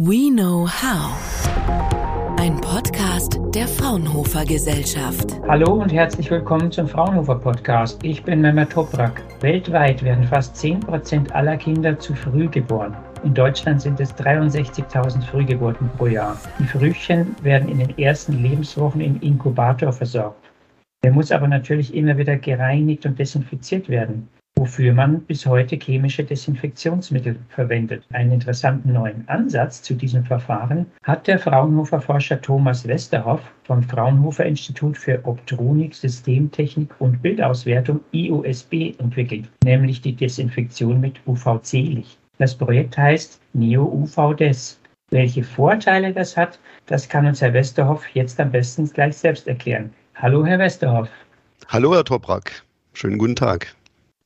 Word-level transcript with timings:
We 0.00 0.30
Know 0.30 0.68
How. 0.68 1.18
Ein 2.38 2.60
Podcast 2.60 3.40
der 3.52 3.66
Fraunhofer 3.66 4.44
Gesellschaft. 4.44 5.34
Hallo 5.48 5.72
und 5.72 5.92
herzlich 5.92 6.30
willkommen 6.30 6.70
zum 6.70 6.86
Fraunhofer 6.86 7.34
Podcast. 7.34 7.98
Ich 8.04 8.22
bin 8.22 8.40
Mehmet 8.40 8.70
Toprak. 8.70 9.20
Weltweit 9.40 10.04
werden 10.04 10.22
fast 10.22 10.54
10% 10.54 11.32
aller 11.32 11.56
Kinder 11.56 11.98
zu 11.98 12.14
früh 12.14 12.46
geboren. 12.46 12.96
In 13.24 13.34
Deutschland 13.34 13.82
sind 13.82 13.98
es 13.98 14.14
63.000 14.14 15.20
Frühgeburten 15.24 15.90
pro 15.98 16.06
Jahr. 16.06 16.40
Die 16.60 16.66
Frühchen 16.66 17.34
werden 17.42 17.68
in 17.68 17.78
den 17.78 17.98
ersten 17.98 18.40
Lebenswochen 18.40 19.00
im 19.00 19.20
Inkubator 19.20 19.92
versorgt. 19.92 20.48
Der 21.02 21.10
muss 21.10 21.32
aber 21.32 21.48
natürlich 21.48 21.92
immer 21.92 22.16
wieder 22.16 22.36
gereinigt 22.36 23.04
und 23.04 23.18
desinfiziert 23.18 23.88
werden 23.88 24.28
wofür 24.58 24.92
man 24.92 25.20
bis 25.20 25.46
heute 25.46 25.76
chemische 25.76 26.24
Desinfektionsmittel 26.24 27.36
verwendet. 27.48 28.04
Einen 28.12 28.32
interessanten 28.32 28.92
neuen 28.92 29.22
Ansatz 29.28 29.82
zu 29.82 29.94
diesem 29.94 30.24
Verfahren 30.24 30.86
hat 31.04 31.28
der 31.28 31.38
Fraunhofer 31.38 32.00
Forscher 32.00 32.40
Thomas 32.40 32.86
Westerhoff 32.86 33.40
vom 33.62 33.84
Fraunhofer 33.84 34.44
Institut 34.44 34.98
für 34.98 35.24
Optronik, 35.24 35.94
Systemtechnik 35.94 36.92
und 36.98 37.22
Bildauswertung 37.22 38.00
IOSB 38.10 38.98
entwickelt, 38.98 39.48
nämlich 39.62 40.00
die 40.00 40.16
Desinfektion 40.16 41.00
mit 41.00 41.20
UVC-Licht. 41.26 42.18
Das 42.38 42.56
Projekt 42.56 42.98
heißt 42.98 43.40
NEO-UV-DES. 43.52 44.80
Welche 45.10 45.44
Vorteile 45.44 46.12
das 46.12 46.36
hat, 46.36 46.58
das 46.86 47.08
kann 47.08 47.26
uns 47.26 47.40
Herr 47.40 47.54
Westerhoff 47.54 48.06
jetzt 48.08 48.40
am 48.40 48.50
besten 48.50 48.90
gleich 48.90 49.16
selbst 49.16 49.46
erklären. 49.46 49.92
Hallo, 50.16 50.44
Herr 50.44 50.58
Westerhoff. 50.58 51.08
Hallo, 51.68 51.94
Herr 51.94 52.04
Toprak. 52.04 52.64
Schönen 52.92 53.18
guten 53.18 53.36
Tag. 53.36 53.74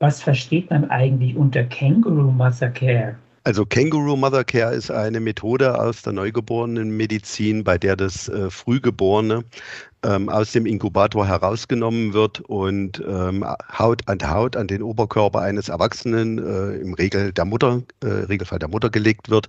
Was 0.02 0.20
versteht 0.20 0.68
man 0.68 0.90
eigentlich 0.90 1.36
unter 1.36 1.62
Kangaroo 1.62 2.32
Mother 2.32 2.70
Care? 2.70 3.14
Also 3.44 3.64
Kangaroo 3.64 4.16
Mother 4.16 4.42
Care 4.42 4.74
ist 4.74 4.90
eine 4.90 5.20
Methode 5.20 5.78
aus 5.78 6.02
der 6.02 6.12
Neugeborenenmedizin, 6.12 7.62
bei 7.62 7.78
der 7.78 7.94
das 7.94 8.28
äh, 8.28 8.50
Frühgeborene 8.50 9.44
ähm, 10.04 10.28
aus 10.28 10.50
dem 10.50 10.66
Inkubator 10.66 11.24
herausgenommen 11.28 12.14
wird 12.14 12.40
und 12.40 13.00
ähm, 13.06 13.46
Haut 13.78 14.02
an 14.08 14.18
Haut 14.28 14.56
an 14.56 14.66
den 14.66 14.82
Oberkörper 14.82 15.40
eines 15.40 15.68
Erwachsenen, 15.68 16.38
äh, 16.38 16.78
im 16.78 16.94
Regel 16.94 17.32
der 17.32 17.44
Mutter, 17.44 17.82
äh, 18.02 18.08
Regelfall 18.08 18.58
der 18.58 18.70
Mutter 18.70 18.90
gelegt 18.90 19.30
wird 19.30 19.46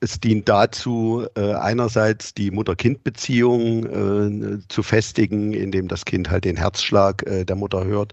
es 0.00 0.18
dient 0.18 0.48
dazu, 0.48 1.26
äh, 1.36 1.52
einerseits 1.52 2.34
die 2.34 2.50
Mutter-Kind-Beziehung 2.50 3.86
äh, 3.86 4.58
zu 4.68 4.82
festigen, 4.82 5.52
indem 5.52 5.88
das 5.88 6.04
Kind 6.04 6.30
halt 6.30 6.44
den 6.44 6.56
Herzschlag 6.56 7.22
äh, 7.26 7.44
der 7.44 7.56
Mutter 7.56 7.84
hört, 7.84 8.12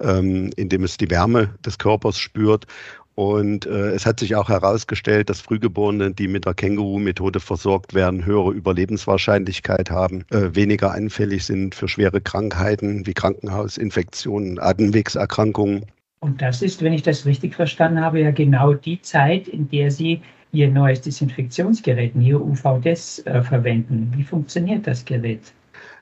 ähm, 0.00 0.50
indem 0.56 0.84
es 0.84 0.98
die 0.98 1.10
Wärme 1.10 1.54
des 1.64 1.78
Körpers 1.78 2.18
spürt. 2.18 2.66
Und 3.14 3.66
äh, 3.66 3.90
es 3.90 4.06
hat 4.06 4.20
sich 4.20 4.36
auch 4.36 4.48
herausgestellt, 4.48 5.28
dass 5.28 5.40
Frühgeborene, 5.40 6.12
die 6.12 6.28
mit 6.28 6.46
der 6.46 6.54
Känguru-Methode 6.54 7.40
versorgt 7.40 7.92
werden, 7.92 8.24
höhere 8.24 8.52
Überlebenswahrscheinlichkeit 8.52 9.90
haben, 9.90 10.24
äh, 10.30 10.54
weniger 10.54 10.92
anfällig 10.92 11.44
sind 11.44 11.74
für 11.74 11.88
schwere 11.88 12.20
Krankheiten 12.20 13.06
wie 13.06 13.12
Krankenhausinfektionen, 13.12 14.58
Atemwegserkrankungen. 14.58 15.86
Und 16.20 16.40
das 16.40 16.62
ist, 16.62 16.82
wenn 16.82 16.92
ich 16.92 17.02
das 17.02 17.26
richtig 17.26 17.54
verstanden 17.54 18.00
habe, 18.00 18.20
ja 18.20 18.30
genau 18.30 18.74
die 18.74 19.02
Zeit, 19.02 19.48
in 19.48 19.68
der 19.68 19.90
Sie 19.90 20.22
Ihr 20.52 20.68
neues 20.68 21.00
Desinfektionsgerät 21.00 22.14
Neo 22.14 22.38
UVDES 22.38 23.26
äh, 23.26 23.42
verwenden. 23.42 24.12
Wie 24.14 24.22
funktioniert 24.22 24.86
das 24.86 25.04
Gerät? 25.04 25.40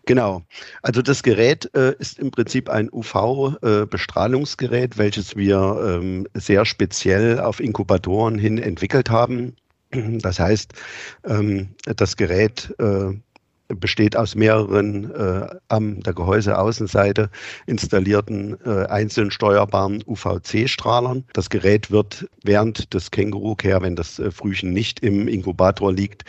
Genau. 0.06 0.42
Also 0.82 1.02
das 1.02 1.22
Gerät 1.22 1.70
äh, 1.74 1.94
ist 1.98 2.18
im 2.18 2.32
Prinzip 2.32 2.68
ein 2.68 2.90
UV-Bestrahlungsgerät, 2.90 4.94
äh, 4.94 4.98
welches 4.98 5.36
wir 5.36 5.98
ähm, 6.00 6.26
sehr 6.34 6.64
speziell 6.64 7.38
auf 7.38 7.60
Inkubatoren 7.60 8.38
hin 8.38 8.58
entwickelt 8.58 9.10
haben. 9.10 9.54
Das 9.92 10.38
heißt, 10.38 10.72
ähm, 11.24 11.70
das 11.96 12.16
Gerät 12.16 12.72
äh, 12.78 13.12
besteht 13.74 14.16
aus 14.16 14.34
mehreren 14.34 15.10
äh, 15.14 15.46
an 15.68 16.00
der 16.00 16.14
Gehäuseaußenseite 16.14 17.30
installierten 17.66 18.56
äh, 18.64 18.86
einzeln 18.86 19.31
steuerbaren 19.31 20.03
UVC-Strahlern. 20.06 21.25
Das 21.32 21.50
Gerät 21.50 21.91
wird 21.91 22.28
während 22.44 22.92
des 22.94 23.10
Känguru-Care, 23.10 23.82
wenn 23.82 23.97
das 23.97 24.19
äh, 24.19 24.31
Frühchen 24.31 24.72
nicht 24.72 25.00
im 25.00 25.28
Inkubator 25.28 25.92
liegt, 25.92 26.25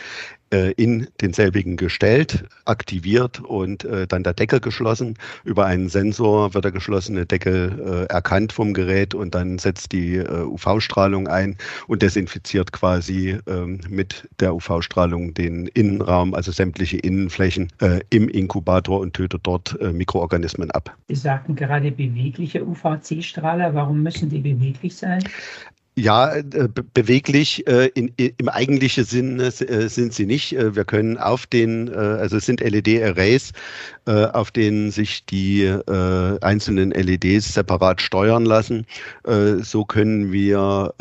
in 0.52 1.08
denselbigen 1.20 1.76
gestellt, 1.76 2.44
aktiviert 2.64 3.40
und 3.40 3.84
äh, 3.84 4.06
dann 4.06 4.22
der 4.22 4.34
Deckel 4.34 4.60
geschlossen. 4.60 5.16
Über 5.44 5.66
einen 5.66 5.88
Sensor 5.88 6.54
wird 6.54 6.64
der 6.64 6.72
geschlossene 6.72 7.26
Deckel 7.26 8.06
äh, 8.08 8.12
erkannt 8.12 8.52
vom 8.52 8.74
Gerät 8.74 9.14
und 9.14 9.34
dann 9.34 9.58
setzt 9.58 9.92
die 9.92 10.16
äh, 10.16 10.42
UV-Strahlung 10.42 11.28
ein 11.28 11.56
und 11.86 12.02
desinfiziert 12.02 12.72
quasi 12.72 13.38
ähm, 13.46 13.80
mit 13.88 14.28
der 14.40 14.54
UV-Strahlung 14.54 15.34
den 15.34 15.66
Innenraum, 15.68 16.34
also 16.34 16.52
sämtliche 16.52 16.98
Innenflächen 16.98 17.68
äh, 17.80 18.00
im 18.10 18.28
Inkubator 18.28 19.00
und 19.00 19.14
tötet 19.14 19.40
dort 19.44 19.80
äh, 19.80 19.92
Mikroorganismen 19.92 20.70
ab. 20.70 20.96
Sie 21.08 21.14
sagten 21.14 21.54
gerade 21.56 21.90
bewegliche 21.90 22.64
UVC-Strahler. 22.64 23.74
Warum 23.74 24.02
müssen 24.02 24.28
die 24.28 24.40
beweglich 24.40 24.96
sein? 24.96 25.22
Ja, 25.94 26.34
äh, 26.36 26.68
beweglich 26.94 27.66
äh, 27.66 27.88
in, 27.88 28.10
im 28.16 28.48
eigentlichen 28.48 29.04
Sinne 29.04 29.48
äh, 29.48 29.88
sind 29.88 30.14
sie 30.14 30.24
nicht. 30.24 30.52
Wir 30.52 30.84
können 30.86 31.18
auf 31.18 31.46
den, 31.46 31.92
also 31.94 32.38
es 32.38 32.46
sind 32.46 32.60
LED-Arrays, 32.60 33.52
auf 34.06 34.50
denen 34.50 34.90
sich 34.90 35.26
die 35.26 35.70
einzelnen 36.40 36.90
LEDs 36.90 37.54
separat 37.54 38.00
steuern 38.00 38.44
lassen. 38.44 38.86
So 39.62 39.84
können 39.84 40.32
wir, 40.32 40.94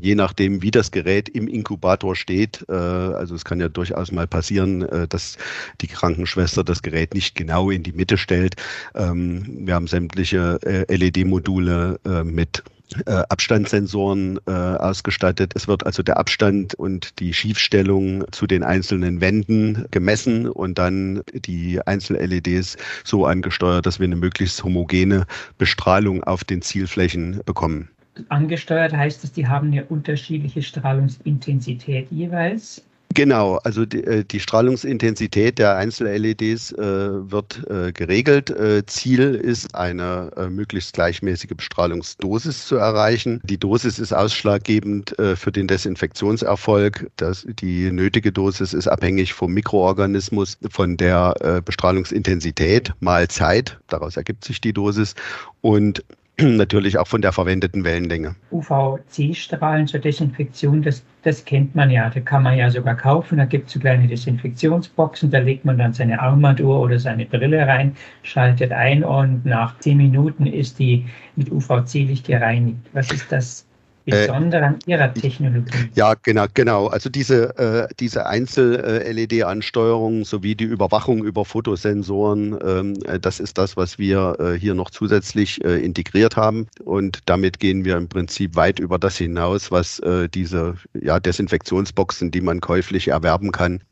je 0.00 0.14
nachdem, 0.14 0.62
wie 0.62 0.70
das 0.70 0.90
Gerät 0.90 1.28
im 1.28 1.48
Inkubator 1.48 2.16
steht, 2.16 2.68
also 2.68 3.34
es 3.34 3.44
kann 3.44 3.60
ja 3.60 3.68
durchaus 3.68 4.12
mal 4.12 4.26
passieren, 4.26 4.86
dass 5.08 5.36
die 5.80 5.86
Krankenschwester 5.86 6.64
das 6.64 6.82
Gerät 6.82 7.14
nicht 7.14 7.34
genau 7.34 7.70
in 7.70 7.82
die 7.82 7.92
Mitte 7.92 8.18
stellt. 8.18 8.56
Ähm, 8.94 9.44
wir 9.66 9.74
haben 9.74 9.86
sämtliche 9.86 10.58
LED-Module 10.88 12.00
mit 12.24 12.62
äh, 13.06 13.22
Abstandssensoren 13.28 14.38
äh, 14.46 14.50
ausgestattet. 14.50 15.52
Es 15.54 15.68
wird 15.68 15.84
also 15.86 16.02
der 16.02 16.16
Abstand 16.16 16.74
und 16.74 17.18
die 17.20 17.34
Schiefstellung 17.34 18.24
zu 18.32 18.46
den 18.46 18.62
einzelnen 18.62 19.20
Wänden 19.20 19.86
gemessen 19.90 20.48
und 20.48 20.78
dann 20.78 21.22
die 21.32 21.80
Einzel-LEDs 21.84 22.76
so 23.04 23.26
angesteuert, 23.26 23.86
dass 23.86 24.00
wir 24.00 24.06
eine 24.06 24.16
möglichst 24.16 24.62
homogene 24.64 25.26
Bestrahlung 25.58 26.24
auf 26.24 26.44
den 26.44 26.62
Zielflächen 26.62 27.40
bekommen. 27.44 27.88
Angesteuert 28.28 28.92
heißt 28.92 29.22
es, 29.22 29.32
die 29.32 29.46
haben 29.46 29.68
eine 29.68 29.84
unterschiedliche 29.84 30.62
Strahlungsintensität 30.62 32.08
jeweils. 32.10 32.82
Genau, 33.14 33.56
also 33.64 33.86
die, 33.86 34.04
äh, 34.04 34.24
die 34.24 34.38
Strahlungsintensität 34.38 35.58
der 35.58 35.76
Einzel-LEDs 35.76 36.72
äh, 36.72 36.78
wird 36.78 37.64
äh, 37.68 37.90
geregelt. 37.92 38.50
Äh, 38.50 38.84
Ziel 38.86 39.34
ist, 39.34 39.74
eine 39.74 40.30
äh, 40.36 40.48
möglichst 40.48 40.92
gleichmäßige 40.92 41.52
Bestrahlungsdosis 41.56 42.66
zu 42.66 42.76
erreichen. 42.76 43.40
Die 43.44 43.58
Dosis 43.58 43.98
ist 43.98 44.12
ausschlaggebend 44.12 45.18
äh, 45.18 45.36
für 45.36 45.50
den 45.50 45.66
Desinfektionserfolg. 45.66 47.10
Das, 47.16 47.46
die 47.48 47.90
nötige 47.90 48.30
Dosis 48.30 48.74
ist 48.74 48.86
abhängig 48.86 49.32
vom 49.32 49.52
Mikroorganismus, 49.52 50.58
von 50.70 50.96
der 50.96 51.62
Bestrahlungsintensität 51.64 52.92
mal 53.00 53.28
Zeit. 53.28 53.78
Daraus 53.88 54.16
ergibt 54.16 54.44
sich 54.44 54.60
die 54.60 54.72
Dosis. 54.72 55.14
Und 55.60 56.04
natürlich 56.56 56.98
auch 56.98 57.06
von 57.06 57.20
der 57.20 57.32
verwendeten 57.32 57.84
Wellenlänge. 57.84 58.36
UVC-Strahlen 58.52 59.88
zur 59.88 60.00
Desinfektion, 60.00 60.82
das, 60.82 61.04
das 61.22 61.44
kennt 61.44 61.74
man 61.74 61.90
ja. 61.90 62.08
Da 62.10 62.20
kann 62.20 62.44
man 62.44 62.56
ja 62.56 62.70
sogar 62.70 62.94
kaufen. 62.94 63.38
Da 63.38 63.44
gibt 63.44 63.66
es 63.66 63.74
so 63.74 63.80
kleine 63.80 64.06
Desinfektionsboxen. 64.06 65.30
Da 65.30 65.38
legt 65.38 65.64
man 65.64 65.78
dann 65.78 65.92
seine 65.92 66.20
Armbanduhr 66.20 66.80
oder 66.80 66.98
seine 66.98 67.26
Brille 67.26 67.66
rein, 67.66 67.96
schaltet 68.22 68.72
ein 68.72 69.02
und 69.02 69.44
nach 69.44 69.78
zehn 69.80 69.96
Minuten 69.96 70.46
ist 70.46 70.78
die 70.78 71.06
mit 71.34 71.50
UVC-Licht 71.50 72.26
gereinigt. 72.26 72.78
Was 72.92 73.10
ist 73.10 73.32
das 73.32 73.67
besonders 74.10 74.62
an 74.62 74.78
Ihrer 74.86 75.12
Technologie? 75.14 75.90
Ja, 75.94 76.14
genau, 76.14 76.46
genau. 76.54 76.86
Also 76.88 77.08
diese, 77.08 77.56
äh, 77.58 77.88
diese 77.98 78.26
Einzel-LED-Ansteuerung 78.26 80.24
sowie 80.24 80.54
die 80.54 80.64
Überwachung 80.64 81.24
über 81.24 81.44
Fotosensoren, 81.44 82.58
ähm, 82.64 82.94
äh, 83.06 83.18
das 83.18 83.40
ist 83.40 83.58
das, 83.58 83.76
was 83.76 83.98
wir 83.98 84.36
äh, 84.38 84.58
hier 84.58 84.74
noch 84.74 84.90
zusätzlich 84.90 85.64
äh, 85.64 85.78
integriert 85.84 86.36
haben. 86.36 86.66
Und 86.84 87.20
damit 87.26 87.60
gehen 87.60 87.84
wir 87.84 87.96
im 87.96 88.08
Prinzip 88.08 88.56
weit 88.56 88.78
über 88.78 88.98
das 88.98 89.16
hinaus, 89.16 89.70
was 89.70 89.98
äh, 90.00 90.28
diese 90.28 90.74
ja, 91.00 91.20
Desinfektionsboxen, 91.20 92.30
die 92.30 92.40
man 92.40 92.60
käuflich 92.60 93.08
erwerben 93.08 93.52
kann, 93.52 93.82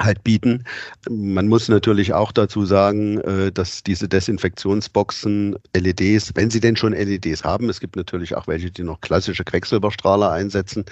halt 0.00 0.24
bieten. 0.24 0.64
Man 1.08 1.46
muss 1.46 1.68
natürlich 1.68 2.12
auch 2.12 2.32
dazu 2.32 2.66
sagen, 2.66 3.20
äh, 3.20 3.52
dass 3.52 3.82
diese 3.84 4.08
Desinfektionsboxen 4.08 5.56
LEDs, 5.76 6.32
wenn 6.34 6.50
sie 6.50 6.60
denn 6.60 6.76
schon 6.76 6.92
LEDs 6.92 7.44
haben, 7.44 7.68
es 7.68 7.78
gibt 7.78 7.94
natürlich 7.94 8.34
auch 8.34 8.48
welche, 8.48 8.70
die 8.70 8.82
noch 8.82 9.00
klassische 9.00 9.44
Quecksilberstrahler 9.44 10.32
einsetzen, 10.32 10.84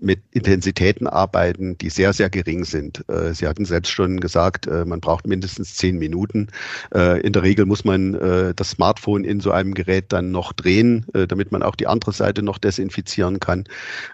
mit 0.00 0.20
Intensitäten 0.32 1.06
arbeiten, 1.06 1.76
die 1.76 1.90
sehr, 1.90 2.12
sehr 2.14 2.30
gering 2.30 2.64
sind. 2.64 3.04
Äh, 3.08 3.34
sie 3.34 3.46
hatten 3.46 3.66
selbst 3.66 3.90
schon 3.90 4.18
gesagt, 4.18 4.66
äh, 4.66 4.86
man 4.86 5.00
braucht 5.00 5.26
mindestens 5.26 5.74
zehn 5.76 5.98
Minuten. 5.98 6.48
In 6.92 7.32
der 7.32 7.42
Regel 7.42 7.66
muss 7.66 7.84
man 7.84 8.12
das 8.56 8.70
Smartphone 8.70 9.24
in 9.24 9.40
so 9.40 9.50
einem 9.50 9.74
Gerät 9.74 10.06
dann 10.08 10.30
noch 10.30 10.52
drehen, 10.52 11.06
damit 11.12 11.52
man 11.52 11.62
auch 11.62 11.74
die 11.74 11.86
andere 11.86 12.12
Seite 12.12 12.42
noch 12.42 12.58
desinfizieren 12.58 13.40
kann, 13.40 13.64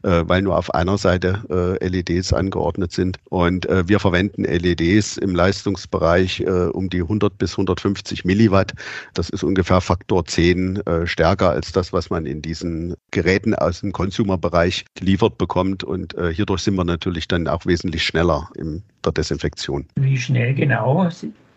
weil 0.03 0.43
nur 0.43 0.57
auf 0.57 0.75
einer 0.75 0.99
Seite 0.99 1.79
LEDs 1.81 2.33
angeordnet 2.33 2.93
sind. 2.93 3.19
Und 3.29 3.67
wir 3.69 4.01
verwenden 4.01 4.24
verwenden 4.25 4.45
LEDs 4.45 5.17
im 5.17 5.35
Leistungsbereich 5.35 6.41
äh, 6.41 6.69
um 6.69 6.89
die 6.89 7.01
100 7.01 7.37
bis 7.39 7.53
150 7.53 8.25
Milliwatt. 8.25 8.73
Das 9.15 9.31
ist 9.31 9.43
ungefähr 9.43 9.81
Faktor 9.81 10.25
10 10.25 10.77
äh, 10.87 11.07
stärker 11.07 11.51
als 11.51 11.73
das, 11.73 11.93
was 11.93 12.11
man 12.11 12.27
in 12.27 12.43
diesen 12.43 12.95
Geräten 13.11 13.55
aus 13.55 13.81
dem 13.81 13.93
Consumer-Bereich 13.93 14.85
geliefert 14.95 15.39
bekommt. 15.39 15.85
Und 15.85 16.17
äh, 16.17 16.33
hierdurch 16.33 16.63
sind 16.63 16.77
wir 16.77 16.85
natürlich 16.85 17.29
dann 17.29 17.49
auch 17.49 17.67
wesentlich 17.67 18.05
schneller 18.05 18.49
in 18.57 18.83
der 19.05 19.13
Desinfektion. 19.13 19.87
Wie 19.97 20.17
schnell 20.17 20.55
genau 20.55 21.11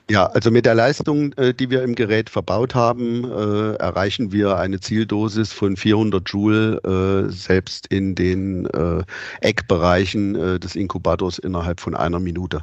ja, 0.10 0.28
also 0.28 0.52
mit 0.52 0.66
der 0.66 0.76
Leistung, 0.76 1.34
äh, 1.34 1.54
die 1.54 1.70
wir 1.70 1.84
im 1.84 1.96
Gerät 1.96 2.30
verbaut 2.30 2.76
haben, 2.76 3.26
äh, 3.26 3.76
erreichen 3.76 4.32
wir 4.32 4.58
eine 4.58 4.80
Zieldosis 4.80 5.52
von 5.52 5.76
400 5.76 6.30
Joule 6.30 6.78
äh, 7.28 7.32
selbst 7.32 7.88
in 7.88 8.16
den 8.16 8.68
Eckbereichen 9.42 10.60
des 10.60 10.76
Inkubators 10.76 11.40
innerhalb 11.40 11.80
von 11.80 11.96
einer 11.96 12.20
Minute. 12.20 12.62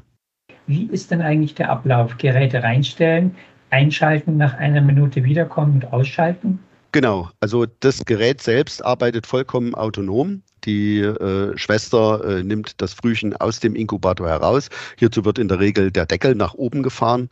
Wie 0.67 0.87
ist 0.87 1.11
denn 1.11 1.21
eigentlich 1.21 1.55
der 1.55 1.71
Ablauf? 1.71 2.17
Geräte 2.19 2.63
reinstellen, 2.63 3.35
einschalten, 3.71 4.37
nach 4.37 4.55
einer 4.55 4.81
Minute 4.81 5.25
wiederkommen 5.25 5.75
und 5.75 5.93
ausschalten? 5.93 6.59
Genau, 6.93 7.29
also 7.41 7.67
das 7.81 8.05
Gerät 8.05 8.41
selbst 8.41 8.85
arbeitet 8.85 9.27
vollkommen 9.27 9.75
autonom. 9.75 10.43
Die 10.65 11.01
äh, 11.01 11.57
Schwester 11.57 12.25
äh, 12.25 12.43
nimmt 12.43 12.81
das 12.81 12.95
Frühchen 12.95 13.37
aus 13.37 13.61
dem 13.61 13.75
Inkubator 13.75 14.29
heraus. 14.29 14.69
Hierzu 14.99 15.25
wird 15.25 15.39
in 15.39 15.49
der 15.49 15.61
Regel 15.61 15.91
der 15.91 16.07
Deckel 16.07 16.35
nach 16.35 16.55
oben 16.55 16.83
gefahren 16.83 17.29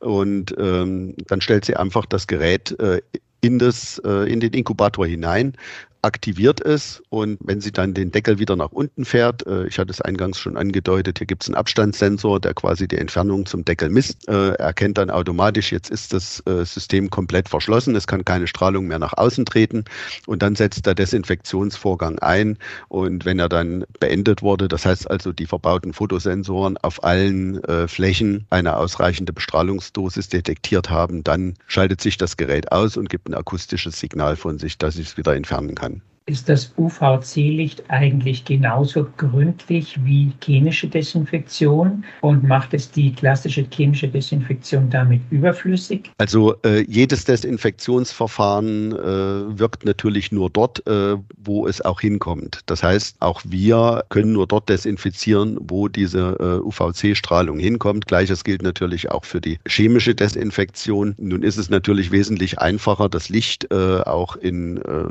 und 0.00 0.54
ähm, 0.58 1.14
dann 1.26 1.40
stellt 1.40 1.64
sie 1.64 1.76
einfach 1.76 2.06
das 2.06 2.26
Gerät 2.26 2.78
äh, 2.80 3.00
in, 3.40 3.58
das, 3.58 4.00
äh, 4.04 4.30
in 4.30 4.40
den 4.40 4.52
Inkubator 4.52 5.06
hinein, 5.06 5.54
aktiviert 6.02 6.64
es 6.64 7.02
und 7.10 7.38
wenn 7.40 7.60
sie 7.60 7.72
dann 7.72 7.94
den 7.94 8.10
Deckel 8.10 8.38
wieder 8.38 8.56
nach 8.56 8.72
unten 8.72 9.04
fährt, 9.04 9.46
äh, 9.46 9.66
ich 9.66 9.78
hatte 9.78 9.90
es 9.90 10.00
eingangs 10.00 10.38
schon 10.38 10.56
angedeutet, 10.56 11.18
hier 11.18 11.26
gibt 11.26 11.42
es 11.42 11.48
einen 11.48 11.56
Abstandssensor, 11.56 12.40
der 12.40 12.54
quasi 12.54 12.88
die 12.88 12.96
Entfernung 12.96 13.46
zum 13.46 13.64
Deckel 13.64 13.90
misst, 13.90 14.28
äh, 14.28 14.54
erkennt 14.54 14.98
dann 14.98 15.10
automatisch, 15.10 15.72
jetzt 15.72 15.90
ist 15.90 16.12
das 16.12 16.42
äh, 16.46 16.64
System 16.64 17.10
komplett 17.10 17.48
verschlossen, 17.48 17.94
es 17.96 18.06
kann 18.06 18.24
keine 18.24 18.46
Strahlung 18.46 18.86
mehr 18.86 18.98
nach 18.98 19.12
außen 19.16 19.44
treten 19.44 19.84
und 20.26 20.42
dann 20.42 20.54
setzt 20.56 20.86
der 20.86 20.94
Desinfektionsvorgang 20.94 22.18
ein 22.20 22.56
und 22.88 23.24
wenn 23.24 23.38
er 23.38 23.48
dann 23.48 23.84
beendet 23.98 24.42
wurde, 24.42 24.68
das 24.68 24.86
heißt 24.86 25.10
also 25.10 25.32
die 25.32 25.46
verbauten 25.46 25.92
Fotosensoren 25.92 26.78
auf 26.78 27.04
allen 27.04 27.62
äh, 27.64 27.88
Flächen 27.88 28.46
eine 28.50 28.76
ausreichende 28.76 29.32
Bestrahlungsdosis 29.32 30.28
detektiert 30.28 30.88
haben, 30.88 31.24
dann 31.24 31.54
schaltet 31.66 32.00
sich 32.00 32.16
das 32.16 32.36
Gerät 32.38 32.72
aus 32.72 32.96
und 32.96 33.10
gibt 33.10 33.28
ein 33.28 33.34
akustisches 33.34 34.00
Signal 34.00 34.36
von 34.36 34.58
sich, 34.58 34.78
dass 34.78 34.96
ich 34.96 35.08
es 35.08 35.16
wieder 35.16 35.34
entfernen 35.34 35.74
kann 35.74 35.89
ist 36.26 36.48
das 36.48 36.72
UVC-Licht 36.76 37.82
eigentlich 37.88 38.44
genauso 38.44 39.06
gründlich 39.16 39.98
wie 40.04 40.32
chemische 40.42 40.86
Desinfektion 40.86 42.04
und 42.20 42.44
macht 42.44 42.72
es 42.72 42.90
die 42.90 43.12
klassische 43.12 43.66
chemische 43.68 44.06
Desinfektion 44.06 44.88
damit 44.90 45.22
überflüssig? 45.30 46.10
Also 46.18 46.54
äh, 46.64 46.84
jedes 46.86 47.24
Desinfektionsverfahren 47.24 48.92
äh, 48.92 49.58
wirkt 49.58 49.84
natürlich 49.84 50.30
nur 50.30 50.50
dort, 50.50 50.86
äh, 50.86 51.16
wo 51.36 51.66
es 51.66 51.80
auch 51.80 52.00
hinkommt. 52.00 52.60
Das 52.66 52.82
heißt, 52.82 53.16
auch 53.20 53.42
wir 53.44 54.04
können 54.10 54.32
nur 54.32 54.46
dort 54.46 54.68
desinfizieren, 54.68 55.58
wo 55.60 55.88
diese 55.88 56.36
äh, 56.38 56.64
UVC-Strahlung 56.64 57.58
hinkommt. 57.58 58.06
Gleiches 58.06 58.44
gilt 58.44 58.62
natürlich 58.62 59.10
auch 59.10 59.24
für 59.24 59.40
die 59.40 59.58
chemische 59.66 60.14
Desinfektion. 60.14 61.14
Nun 61.18 61.42
ist 61.42 61.56
es 61.56 61.70
natürlich 61.70 62.12
wesentlich 62.12 62.58
einfacher, 62.60 63.08
das 63.08 63.28
Licht 63.30 63.66
äh, 63.72 64.00
auch 64.02 64.36
in, 64.36 64.76
äh, 64.78 65.08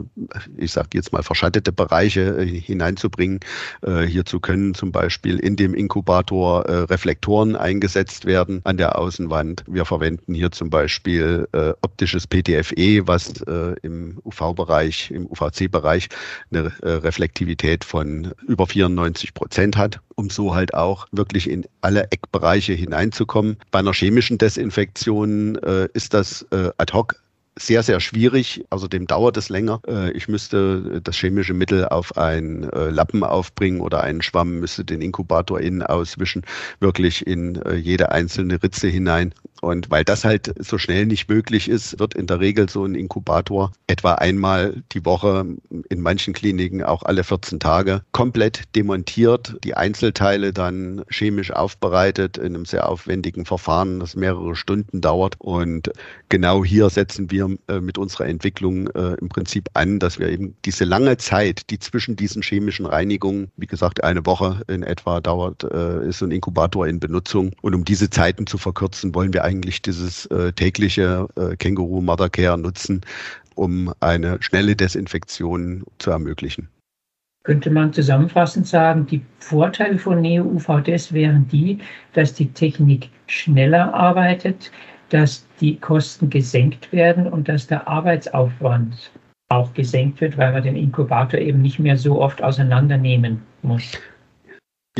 ich 0.58 0.72
sage 0.72 0.90
jetzt 0.94 1.09
mal 1.12 1.24
verschattete 1.24 1.72
Bereiche 1.72 2.38
äh, 2.38 2.46
hineinzubringen. 2.46 3.40
Äh, 3.82 4.02
hierzu 4.02 4.40
können 4.40 4.74
zum 4.74 4.92
Beispiel 4.92 5.40
in 5.40 5.56
dem 5.56 5.74
Inkubator 5.74 6.66
äh, 6.66 6.76
Reflektoren 6.84 7.56
eingesetzt 7.56 8.26
werden 8.26 8.62
an 8.64 8.78
der 8.78 8.98
Außenwand. 8.98 9.64
Wir 9.68 9.86
verwenden 9.86 10.34
hier 10.34 10.52
zum 10.52 10.70
Beispiel 10.70 11.48
optisches 11.82 12.28
PTFE, 12.28 13.08
was 13.08 13.42
im 13.82 14.20
UV-Bereich, 14.24 15.12
im 15.12 15.26
UVC-Bereich 15.28 16.10
eine 16.52 16.72
Reflektivität 16.82 17.84
von 17.84 18.34
über 18.48 18.68
94 18.68 19.34
Prozent 19.34 19.78
hat, 19.78 20.00
um 20.16 20.30
so 20.30 20.56
halt 20.56 20.74
auch 20.74 21.08
wirklich 21.12 21.50
in 21.50 21.66
alle 21.82 22.04
Eckbereiche 22.12 22.74
hineinzukommen. 22.74 23.58
Bei 23.72 23.80
einer 23.80 23.94
chemischen 23.94 24.38
Desinfektion 24.38 25.56
ist 25.94 26.14
das 26.14 26.46
ad 26.52 26.94
hoc 26.94 27.16
sehr, 27.60 27.84
sehr 27.84 28.00
schwierig. 28.00 28.66
Außerdem 28.70 29.06
dauert 29.08 29.38
es 29.38 29.50
länger. 29.50 29.82
Äh, 29.88 30.12
ich 30.12 30.28
müsste 30.28 31.02
das 31.04 31.16
chemische 31.16 31.54
Mittel 31.54 31.86
auf 31.86 32.18
einen 32.18 32.64
äh, 32.64 32.90
Lappen 32.90 33.24
aufbringen 33.24 33.82
oder 33.82 34.04
einen 34.04 34.22
Schwamm, 34.22 34.60
müsste 34.60 34.86
den 34.86 35.02
Inkubator 35.02 35.60
innen 35.60 35.84
auswischen, 35.84 36.44
wirklich 36.80 37.28
in 37.28 37.62
äh, 37.64 37.76
jede 37.76 38.12
einzelne 38.12 38.62
Ritze 38.62 38.88
hinein. 38.88 39.34
Und 39.62 39.92
weil 39.92 40.06
das 40.06 40.24
halt 40.24 40.54
so 40.60 40.78
schnell 40.78 41.06
nicht 41.06 41.28
möglich 41.28 41.68
ist, 41.68 42.00
wird 42.00 42.14
in 42.14 42.28
der 42.28 42.40
Regel 42.40 42.70
so 42.70 42.86
ein 42.86 42.96
Inkubator 42.96 43.74
etwa 43.88 44.14
einmal 44.14 44.82
die 44.94 45.04
Woche, 45.04 45.46
in 45.90 46.02
manchen 46.02 46.34
Kliniken 46.34 46.82
auch 46.82 47.04
alle 47.04 47.26
14 47.26 47.60
Tage, 47.60 48.02
komplett 48.14 48.74
demontiert, 48.76 49.58
die 49.66 49.76
Einzelteile 49.76 50.54
dann 50.54 51.04
chemisch 51.10 51.52
aufbereitet 51.52 52.38
in 52.38 52.56
einem 52.56 52.66
sehr 52.66 52.88
aufwendigen 52.88 53.46
Verfahren, 53.46 54.00
das 54.00 54.16
mehrere 54.16 54.56
Stunden 54.56 55.02
dauert. 55.02 55.36
Und 55.40 55.92
genau 56.30 56.64
hier 56.64 56.90
setzen 56.90 57.30
wir 57.30 57.49
äh, 57.68 57.80
mit 57.80 57.98
unserer 57.98 58.28
Entwicklung 58.28 58.88
äh, 58.90 59.16
im 59.16 59.30
Prinzip 59.30 59.70
an, 59.74 60.00
dass 60.00 60.20
wir 60.20 60.30
eben 60.30 60.56
diese 60.66 60.84
lange 60.84 61.18
Zeit, 61.18 61.70
die 61.70 61.80
zwischen 61.80 62.16
diesen 62.16 62.42
chemischen 62.42 62.86
Reinigungen, 62.86 63.52
wie 63.58 63.66
gesagt, 63.66 64.04
eine 64.04 64.26
Woche 64.26 64.62
in 64.68 64.84
etwa 64.84 65.22
dauert, 65.22 65.64
äh, 65.64 66.08
ist 66.08 66.22
ein 66.22 66.32
Inkubator 66.32 66.88
in 66.88 67.00
Benutzung. 67.00 67.52
Und 67.62 67.74
um 67.74 67.86
diese 67.86 68.10
Zeiten 68.10 68.46
zu 68.46 68.58
verkürzen, 68.58 69.16
wollen 69.16 69.34
wir 69.34 69.44
eigentlich 69.44 69.82
dieses 69.82 70.26
äh, 70.28 70.52
tägliche 70.54 71.28
äh, 71.36 71.56
Känguru 71.56 72.02
Mother 72.02 72.30
Care 72.30 72.58
nutzen, 72.58 73.02
um 73.56 73.94
eine 74.00 74.38
schnelle 74.42 74.76
Desinfektion 74.76 75.84
zu 75.98 76.12
ermöglichen. 76.12 76.70
Könnte 77.44 77.72
man 77.72 77.94
zusammenfassend 77.94 78.68
sagen, 78.68 79.08
die 79.08 79.22
Vorteile 79.40 79.98
von 79.98 80.22
Neo-UVDS 80.22 81.14
wären 81.14 81.48
die, 81.48 81.80
dass 82.14 82.34
die 82.34 82.52
Technik 82.52 83.10
schneller 83.28 83.94
arbeitet, 83.94 84.72
dass 85.10 85.46
die 85.60 85.78
Kosten 85.78 86.30
gesenkt 86.30 86.92
werden 86.92 87.28
und 87.28 87.50
dass 87.50 87.68
der 87.68 87.88
Arbeitsaufwand 87.88 89.12
auch 89.50 89.74
gesenkt 89.74 90.22
wird, 90.22 90.38
weil 90.38 90.54
man 90.54 90.64
den 90.64 90.76
Inkubator 90.76 91.40
eben 91.40 91.62
nicht 91.62 91.80
mehr 91.80 91.98
so 91.98 92.22
oft 92.22 92.42
auseinandernehmen 92.42 93.42
muss. 93.64 93.98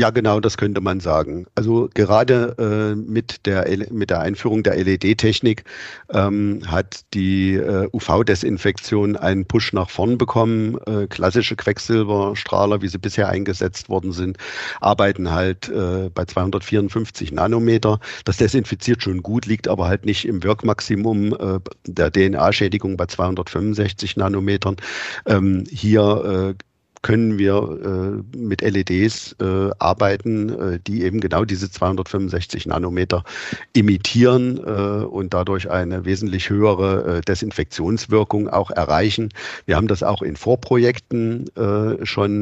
Ja, 0.00 0.08
genau, 0.08 0.40
das 0.40 0.56
könnte 0.56 0.80
man 0.80 0.98
sagen. 1.00 1.44
Also 1.54 1.90
gerade 1.92 2.56
äh, 2.58 2.96
mit, 2.96 3.44
der, 3.44 3.66
mit 3.90 4.08
der 4.08 4.20
Einführung 4.20 4.62
der 4.62 4.82
LED-Technik 4.82 5.64
ähm, 6.08 6.62
hat 6.66 7.00
die 7.12 7.56
äh, 7.56 7.86
UV-Desinfektion 7.92 9.16
einen 9.16 9.44
Push 9.44 9.74
nach 9.74 9.90
vorn 9.90 10.16
bekommen. 10.16 10.78
Äh, 10.86 11.06
klassische 11.06 11.54
Quecksilberstrahler, 11.54 12.80
wie 12.80 12.88
sie 12.88 12.96
bisher 12.96 13.28
eingesetzt 13.28 13.90
worden 13.90 14.12
sind, 14.12 14.38
arbeiten 14.80 15.32
halt 15.32 15.68
äh, 15.68 16.08
bei 16.08 16.24
254 16.24 17.32
Nanometer. 17.32 18.00
Das 18.24 18.38
desinfiziert 18.38 19.02
schon 19.02 19.22
gut, 19.22 19.44
liegt 19.44 19.68
aber 19.68 19.86
halt 19.86 20.06
nicht 20.06 20.26
im 20.26 20.42
Wirkmaximum 20.42 21.34
äh, 21.34 21.60
der 21.86 22.10
DNA-Schädigung 22.10 22.96
bei 22.96 23.04
265 23.04 24.16
Nanometern. 24.16 24.76
Ähm, 25.26 25.64
hier 25.70 26.54
äh, 26.56 26.64
können 27.02 27.38
wir 27.38 28.22
äh, 28.34 28.36
mit 28.36 28.60
LEDs 28.60 29.34
äh, 29.40 29.70
arbeiten, 29.78 30.50
äh, 30.50 30.78
die 30.86 31.02
eben 31.02 31.20
genau 31.20 31.44
diese 31.44 31.70
265 31.70 32.66
Nanometer 32.66 33.24
imitieren 33.72 34.58
äh, 34.58 35.04
und 35.04 35.32
dadurch 35.32 35.70
eine 35.70 36.04
wesentlich 36.04 36.50
höhere 36.50 37.18
äh, 37.18 37.20
Desinfektionswirkung 37.22 38.48
auch 38.48 38.70
erreichen. 38.70 39.30
Wir 39.64 39.76
haben 39.76 39.88
das 39.88 40.02
auch 40.02 40.20
in 40.20 40.36
Vorprojekten 40.36 41.46
äh, 41.56 42.04
schon 42.04 42.40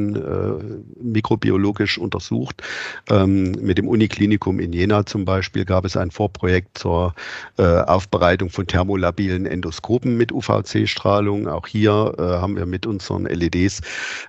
mikrobiologisch 1.00 1.98
untersucht. 1.98 2.62
Ähm, 3.10 3.52
mit 3.52 3.78
dem 3.78 3.88
Uniklinikum 3.88 4.58
in 4.60 4.72
Jena 4.72 5.06
zum 5.06 5.24
Beispiel 5.24 5.64
gab 5.64 5.84
es 5.84 5.96
ein 5.96 6.10
Vorprojekt 6.10 6.78
zur 6.78 7.14
Aufbereitung 7.56 8.50
von 8.50 8.66
thermolabilen 8.66 9.46
Endoskopen 9.46 10.16
mit 10.16 10.32
UVC-Strahlung. 10.32 11.48
Auch 11.48 11.66
hier 11.66 12.14
haben 12.18 12.56
wir 12.56 12.66
mit 12.66 12.86
unseren 12.86 13.24
LEDs 13.24 13.80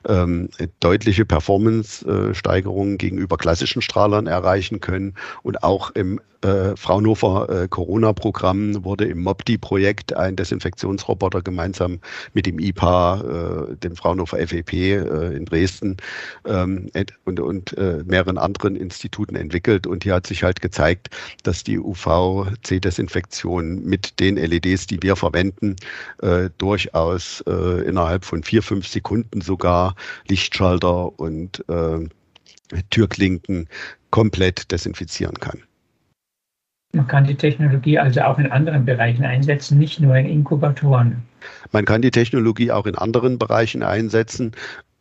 äh, 0.03 0.18
ähm, 0.23 0.49
deutliche 0.79 1.25
Performance-Steigerungen 1.25 2.97
gegenüber 2.97 3.37
klassischen 3.37 3.81
Strahlern 3.81 4.27
erreichen 4.27 4.79
können. 4.79 5.15
Und 5.43 5.63
auch 5.63 5.91
im 5.91 6.19
äh, 6.41 6.75
Fraunhofer 6.75 7.63
äh, 7.63 7.67
Corona-Programm 7.67 8.85
wurde 8.85 9.05
im 9.05 9.23
MOBDI-Projekt 9.23 10.15
ein 10.15 10.35
Desinfektionsroboter 10.35 11.41
gemeinsam 11.41 11.99
mit 12.33 12.45
dem 12.45 12.59
IPA, 12.59 13.69
äh, 13.71 13.75
dem 13.75 13.95
Fraunhofer 13.95 14.37
FEP 14.47 14.73
äh, 14.73 15.35
in 15.35 15.45
Dresden 15.45 15.97
ähm, 16.45 16.91
und, 17.25 17.39
und 17.39 17.75
äh, 17.77 18.03
mehreren 18.05 18.37
anderen 18.37 18.75
Instituten 18.75 19.35
entwickelt. 19.35 19.87
Und 19.87 20.03
hier 20.03 20.13
hat 20.15 20.27
sich 20.27 20.43
halt 20.43 20.61
gezeigt, 20.61 21.09
dass 21.43 21.63
die 21.63 21.79
UVC-Desinfektion 21.79 23.83
mit 23.83 24.19
den 24.19 24.35
LEDs, 24.37 24.85
die 24.87 25.01
wir 25.01 25.15
verwenden, 25.15 25.77
äh, 26.21 26.49
durchaus 26.57 27.41
innerhalb 27.41 28.25
von 28.25 28.43
vier, 28.43 28.63
fünf 28.63 28.87
Sekunden 28.87 29.41
sogar 29.41 29.95
Lichtschalter 30.27 31.19
und 31.19 31.63
Türklinken 32.89 33.67
komplett 34.11 34.71
desinfizieren 34.71 35.39
kann. 35.39 35.63
Man 36.91 37.07
kann 37.07 37.25
die 37.25 37.35
Technologie 37.35 37.99
also 37.99 38.21
auch 38.21 38.39
in 38.39 38.51
anderen 38.51 38.85
Bereichen 38.85 39.23
einsetzen, 39.23 39.77
nicht 39.77 39.99
nur 39.99 40.15
in 40.15 40.25
Inkubatoren. 40.25 41.21
Man 41.71 41.85
kann 41.85 42.01
die 42.01 42.09
Technologie 42.09 42.71
auch 42.71 42.87
in 42.87 42.95
anderen 42.95 43.37
Bereichen 43.37 43.83
einsetzen. 43.83 44.53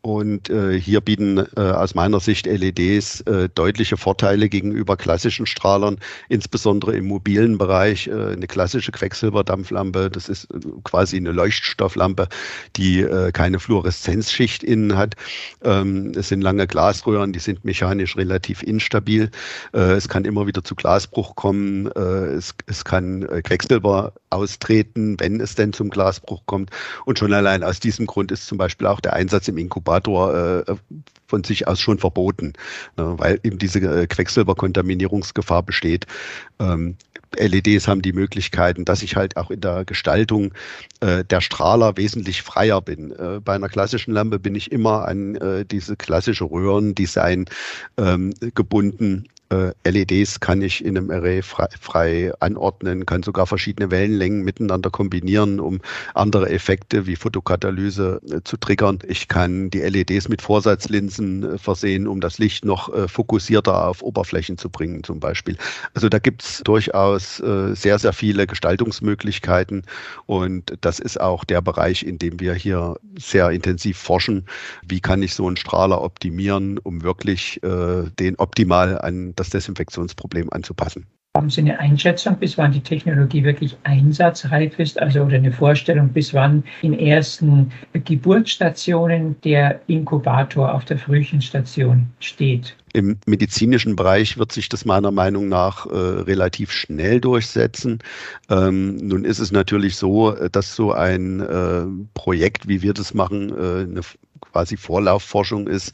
Und 0.09 0.49
äh, 0.49 0.81
hier 0.81 1.03
bieten 1.03 1.37
äh, 1.37 1.61
aus 1.61 1.95
meiner 1.95 2.19
Sicht 2.19 2.47
LEDs 2.47 3.21
äh, 3.27 3.51
deutliche 3.55 3.99
Vorteile 3.99 4.49
gegenüber 4.49 4.97
klassischen 4.97 5.45
Strahlern, 5.45 5.99
insbesondere 6.31 6.97
im 6.97 7.09
mobilen 7.09 7.59
Bereich. 7.59 8.07
Äh, 8.07 8.33
eine 8.33 8.47
klassische 8.47 8.91
Quecksilberdampflampe, 8.91 10.09
das 10.09 10.31
ist 10.31 10.45
äh, 10.45 10.61
quasi 10.83 11.19
eine 11.19 11.33
Leuchtstofflampe, 11.33 12.29
die 12.77 13.01
äh, 13.01 13.33
keine 13.33 13.59
Fluoreszenzschicht 13.59 14.65
innen 14.65 14.97
hat. 14.97 15.15
Ähm, 15.63 16.13
es 16.17 16.31
sind 16.31 16.41
lange 16.41 16.67
Glasröhren, 16.67 17.35
die 17.35 17.41
sind 17.41 17.67
mechanisch 17.67 18.17
relativ 18.17 18.63
instabil. 18.63 19.31
Es 19.73 20.09
kann 20.09 20.25
immer 20.25 20.47
wieder 20.47 20.65
zu 20.65 20.75
Glasbruch 20.75 21.37
kommen. 21.37 21.87
Es, 21.87 22.55
es 22.67 22.85
kann 22.85 23.27
Quecksilber 23.43 24.15
austreten, 24.31 25.19
wenn 25.21 25.41
es 25.41 25.55
denn 25.55 25.73
zum 25.73 25.91
Glasbruch 25.91 26.43
kommt. 26.47 26.71
Und 27.05 27.19
schon 27.19 27.33
allein 27.33 27.63
aus 27.63 27.81
diesem 27.81 28.07
Grund 28.07 28.33
ist 28.33 28.47
zum 28.47 28.57
Beispiel 28.57 28.87
auch 28.87 29.01
der 29.01 29.13
Einsatz 29.13 29.49
im 29.49 29.59
Inkubator 29.59 29.98
Inkubator 29.99 30.65
äh, 30.69 30.75
von 31.27 31.45
sich 31.45 31.69
aus 31.69 31.81
schon 31.81 31.99
verboten, 31.99 32.55
ne, 32.97 33.15
weil 33.19 33.41
eben 33.43 33.59
diese 33.59 33.81
äh, 33.81 34.07
Quecksilberkontaminierungsgefahr 34.07 35.63
besteht. 35.63 36.07
Ähm, 36.59 36.97
LEDs 37.37 37.87
haben 37.87 38.01
die 38.01 38.15
Möglichkeiten, 38.15 38.87
dass 38.87 39.03
ich 39.03 39.17
halt 39.17 39.37
auch 39.37 39.51
in 39.51 39.61
der 39.61 39.85
Gestaltung 39.85 40.55
äh, 41.01 41.25
der 41.25 41.43
Strahler 41.43 41.99
wesentlich 41.99 42.41
freier 42.41 42.81
bin. 42.81 43.13
Äh, 43.13 43.41
bei 43.45 43.55
einer 43.55 43.69
klassischen 43.69 44.13
Lampe 44.13 44.39
bin 44.39 44.55
ich 44.55 44.73
immer 44.73 45.07
an 45.07 45.35
äh, 45.37 45.65
diese 45.67 45.97
klassische 45.97 46.45
Röhrendesign 46.45 47.45
ähm, 47.99 48.33
gebunden 48.55 49.29
LEDs 49.51 50.41
kann 50.41 50.61
ich 50.61 50.85
in 50.85 50.97
einem 50.97 51.11
Array 51.11 51.43
frei, 51.43 51.69
frei, 51.81 52.33
anordnen, 52.41 53.07
kann 53.07 53.23
sogar 53.23 53.47
verschiedene 53.47 53.91
Wellenlängen 53.91 54.43
miteinander 54.43 54.91
kombinieren, 54.91 55.59
um 55.59 55.81
andere 56.15 56.51
Effekte 56.51 57.07
wie 57.07 57.17
Fotokatalyse 57.17 58.21
äh, 58.31 58.41
zu 58.45 58.59
triggern. 58.59 58.99
Ich 59.09 59.29
kann 59.29 59.71
die 59.71 59.81
LEDs 59.81 60.29
mit 60.29 60.43
Vorsatzlinsen 60.43 61.55
äh, 61.55 61.59
versehen, 61.59 62.07
um 62.07 62.21
das 62.21 62.39
Licht 62.39 62.65
noch 62.65 62.93
äh, 62.93 63.09
fokussierter 63.09 63.87
auf 63.89 64.03
Oberflächen 64.03 64.59
zu 64.59 64.69
bringen 64.69 65.03
zum 65.03 65.19
Beispiel. 65.19 65.57
Also 65.95 66.09
da 66.09 66.19
gibt 66.19 66.43
es 66.43 66.63
durchaus 66.65 67.41
äh, 67.41 67.75
sehr, 67.75 67.99
sehr 67.99 68.13
viele 68.13 68.47
Gestaltungsmöglichkeiten 68.47 69.85
und 70.27 70.77
das 70.83 70.99
ist 70.99 71.21
auch 71.21 71.45
der 71.45 71.63
Bereich, 71.63 72.03
in 72.03 72.19
dem 72.19 72.39
wir 72.41 72.53
hier 72.53 72.97
sehr 73.19 73.51
intensiv 73.51 73.97
forschen. 73.97 74.45
Wie 74.87 75.01
kann 75.01 75.23
ich 75.23 75.35
so 75.35 75.47
einen 75.47 75.57
Strahler 75.57 76.03
optimieren, 76.03 76.79
um 76.79 77.03
wirklich 77.03 77.63
äh, 77.63 78.05
den 78.19 78.37
optimal 78.37 79.01
an 79.01 79.35
das 79.39 79.51
Desinfektionsproblem 79.51 80.49
anzupassen. 80.53 81.07
Haben 81.37 81.51
Sie 81.51 81.61
eine 81.61 81.79
Einschätzung, 81.79 82.37
bis 82.39 82.59
wann 82.59 82.73
die 82.73 82.81
Technologie 82.81 83.45
wirklich 83.45 83.77
einsatzreif 83.85 84.77
ist, 84.79 85.01
also 85.01 85.21
oder 85.21 85.37
eine 85.37 85.53
Vorstellung, 85.53 86.09
bis 86.09 86.35
wann 86.35 86.65
in 86.83 86.99
ersten 86.99 87.71
Geburtsstationen 87.93 89.37
der 89.43 89.81
Inkubator 89.87 90.75
auf 90.75 90.85
der 90.87 90.99
Frühchenstation 90.99 92.09
steht? 92.19 92.75
Im 92.95 93.19
medizinischen 93.27 93.95
Bereich 93.95 94.39
wird 94.39 94.51
sich 94.51 94.69
das 94.69 94.85
meiner 94.85 95.13
Meinung 95.13 95.49
nach 95.49 95.87
äh, 95.87 95.91
relativ 95.93 96.73
schnell 96.73 97.21
durchsetzen. 97.21 97.99
Ähm, 98.49 98.97
nun 98.97 99.25
ist 99.25 99.39
es 99.39 99.53
natürlich 99.53 99.97
so, 99.97 100.33
dass 100.33 100.75
so 100.75 100.93
ein 100.93 101.41
äh, 101.41 101.85
Projekt, 102.15 102.67
wie 102.67 102.83
wir 102.83 102.95
das 102.95 103.15
machen, 103.15 103.51
äh, 103.51 103.83
eine 103.83 104.01
quasi 104.59 104.77
Vorlaufforschung 104.77 105.69
ist, 105.69 105.93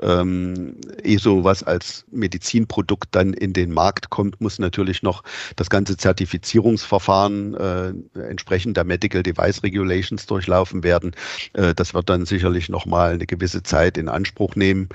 ähm, 0.00 0.76
eh 1.02 1.16
so 1.16 1.42
was 1.42 1.64
als 1.64 2.04
Medizinprodukt 2.12 3.08
dann 3.10 3.32
in 3.32 3.52
den 3.52 3.72
Markt 3.72 4.08
kommt, 4.10 4.40
muss 4.40 4.60
natürlich 4.60 5.02
noch 5.02 5.24
das 5.56 5.68
ganze 5.68 5.96
Zertifizierungsverfahren 5.96 7.54
äh, 7.54 7.92
entsprechend 8.20 8.76
der 8.76 8.84
Medical 8.84 9.24
Device 9.24 9.64
Regulations 9.64 10.26
durchlaufen 10.26 10.84
werden. 10.84 11.10
Äh, 11.54 11.74
das 11.74 11.92
wird 11.92 12.08
dann 12.08 12.24
sicherlich 12.24 12.68
noch 12.68 12.86
mal 12.86 13.14
eine 13.14 13.26
gewisse 13.26 13.64
Zeit 13.64 13.98
in 13.98 14.08
Anspruch 14.08 14.54
nehmen. 14.54 14.90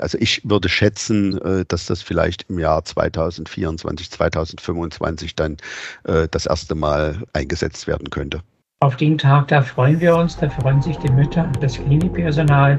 Also 0.00 0.18
ich 0.18 0.40
würde 0.42 0.68
schätzen, 0.68 1.40
äh, 1.42 1.64
dass 1.68 1.86
das 1.86 2.02
vielleicht 2.02 2.46
im 2.48 2.58
Jahr 2.58 2.84
2024, 2.84 4.10
2025 4.10 5.36
dann 5.36 5.56
äh, 6.02 6.26
das 6.28 6.46
erste 6.46 6.74
Mal 6.74 7.22
eingesetzt 7.32 7.86
werden 7.86 8.10
könnte. 8.10 8.42
Auf 8.80 8.96
den 8.96 9.16
Tag, 9.16 9.48
da 9.48 9.62
freuen 9.62 9.98
wir 10.00 10.14
uns, 10.14 10.36
da 10.36 10.50
freuen 10.50 10.82
sich 10.82 10.98
die 10.98 11.10
Mütter 11.10 11.44
und 11.44 11.62
das 11.62 11.76
Klinikpersonal. 11.76 12.78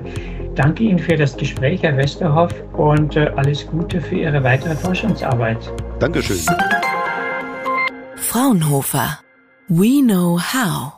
Danke 0.54 0.84
Ihnen 0.84 1.00
für 1.00 1.16
das 1.16 1.36
Gespräch, 1.36 1.82
Herr 1.82 1.98
Westerhoff, 1.98 2.54
und 2.74 3.16
äh, 3.16 3.32
alles 3.36 3.66
Gute 3.66 4.00
für 4.00 4.18
Ihre 4.18 4.44
weitere 4.44 4.76
Forschungsarbeit. 4.76 5.58
Dankeschön. 5.98 6.38
Fraunhofer. 8.16 9.18
We 9.70 10.04
know 10.04 10.38
how. 10.38 10.97